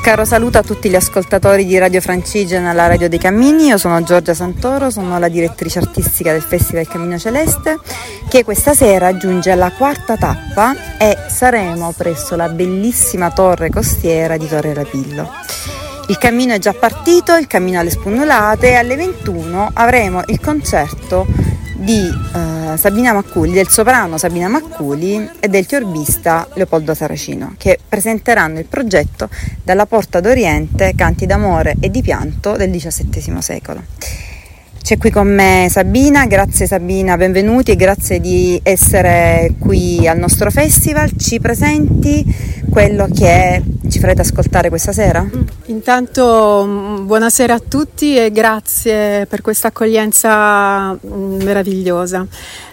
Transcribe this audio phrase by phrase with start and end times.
[0.00, 3.66] caro saluto a tutti gli ascoltatori di Radio Francigena, la radio dei cammini.
[3.66, 7.78] Io sono Giorgia Santoro, sono la direttrice artistica del Festival Cammino Celeste
[8.28, 14.48] che questa sera giunge alla quarta tappa e saremo presso la bellissima torre costiera di
[14.48, 15.30] Torre Rapillo.
[16.08, 21.26] Il cammino è già partito, il cammino alle spugnolote e alle 21 avremo il concerto
[21.76, 28.58] di uh, Sabina Macculi, del soprano Sabina Macculi e del tiorbista Leopoldo Saracino, che presenteranno
[28.58, 29.28] il progetto
[29.62, 33.82] Dalla Porta d'Oriente, canti d'amore e di pianto del XVII secolo.
[34.86, 40.48] C'è qui con me Sabina, grazie Sabina, benvenuti e grazie di essere qui al nostro
[40.48, 41.10] festival.
[41.18, 42.24] Ci presenti
[42.70, 45.22] quello che ci farete ascoltare questa sera?
[45.22, 52.24] Mm, intanto mm, buonasera a tutti e grazie per questa accoglienza mm, meravigliosa.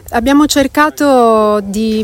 [0.09, 2.01] Abbiamo cercato di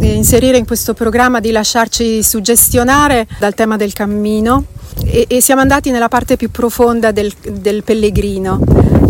[0.00, 4.64] inserire in questo programma, di lasciarci suggestionare dal tema del cammino
[5.04, 8.60] e, e siamo andati nella parte più profonda del, del pellegrino,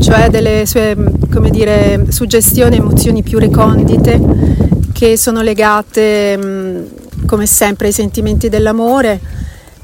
[0.01, 0.97] cioè delle sue
[1.51, 4.21] dire, suggestioni, emozioni più recondite
[4.93, 6.89] che sono legate
[7.27, 9.21] come sempre ai sentimenti dell'amore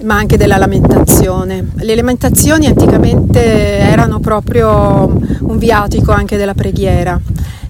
[0.02, 1.68] ma anche della lamentazione.
[1.76, 7.18] Le lamentazioni anticamente erano proprio un viatico anche della preghiera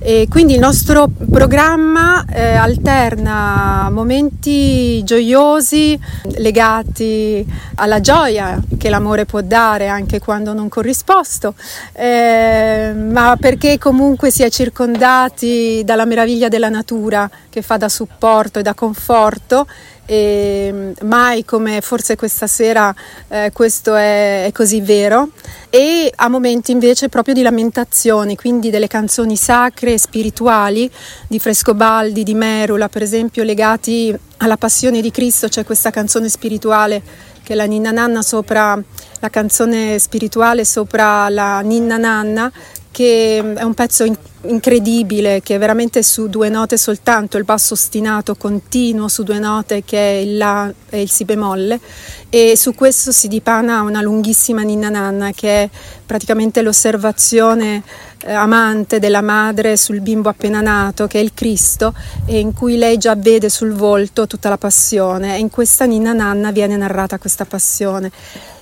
[0.08, 5.98] e quindi il nostro programma eh, alterna momenti gioiosi
[6.36, 11.54] legati alla gioia che l'amore può dare anche quando non corrisposto,
[11.92, 18.60] eh, ma perché comunque si è circondati dalla meraviglia della natura che fa da supporto
[18.60, 19.66] e da conforto.
[20.08, 22.94] E mai come forse questa sera
[23.26, 25.30] eh, questo è, è, così vero
[25.76, 30.90] e a momenti invece proprio di lamentazione, quindi delle canzoni sacre e spirituali
[31.28, 37.02] di Frescobaldi, di Merula per esempio legati alla passione di Cristo, c'è questa canzone spirituale
[37.42, 38.82] che è la Ninna Nanna sopra
[39.20, 42.50] la canzone spirituale sopra la Ninna Nanna
[42.90, 44.04] che è un pezzo
[44.48, 49.98] incredibile, che veramente su due note soltanto, il basso ostinato continuo su due note che
[49.98, 51.80] è il La e il Si bemolle
[52.30, 55.70] e su questo si dipana una lunghissima ninna nanna che è
[56.04, 57.82] praticamente l'osservazione
[58.24, 62.76] eh, amante della madre sul bimbo appena nato che è il Cristo e in cui
[62.76, 67.18] lei già vede sul volto tutta la passione e in questa ninna nanna viene narrata
[67.18, 68.10] questa passione.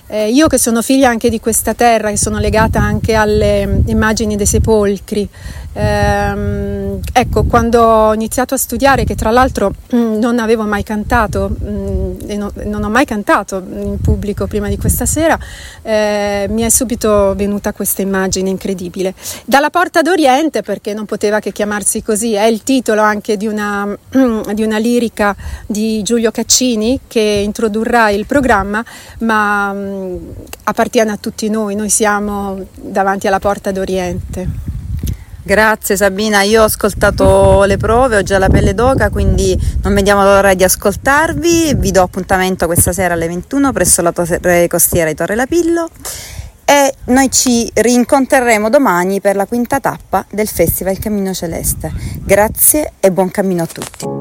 [0.07, 4.35] Eh, io che sono figlia anche di questa terra, che sono legata anche alle immagini
[4.35, 5.27] dei sepolcri,
[5.75, 11.49] ehm, ecco, quando ho iniziato a studiare, che tra l'altro mm, non avevo mai cantato
[11.49, 15.37] mh, mm, e no, non ho mai cantato in pubblico prima di questa sera,
[15.81, 19.13] eh, mi è subito venuta questa immagine incredibile.
[19.45, 23.95] Dalla porta d'Oriente, perché non poteva che chiamarsi così, è il titolo anche di una,
[24.53, 28.83] di una lirica di Giulio Caccini che introdurrà il programma,
[29.19, 30.15] ma mm,
[30.63, 34.73] appartiene a tutti noi, noi siamo davanti alla porta d'Oriente.
[35.45, 40.23] Grazie Sabina, io ho ascoltato le prove, ho già la pelle d'oca, quindi non vediamo
[40.23, 41.75] l'ora di ascoltarvi.
[41.75, 45.87] Vi do appuntamento questa sera alle 21 presso la torre costiera di Torre Lapillo
[46.65, 51.93] e noi ci rincontreremo domani per la quinta tappa del Festival Cammino Celeste.
[52.23, 54.14] Grazie e buon cammino a tutti.